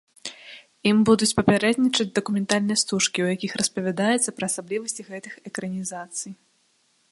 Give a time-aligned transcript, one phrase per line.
[0.91, 6.31] Ім будуць папярэднічаць дакументальныя стужкі, у якіх распавядаецца пра асаблівасці гэтых экранізацый.